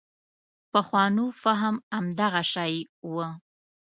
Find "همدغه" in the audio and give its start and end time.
1.93-2.43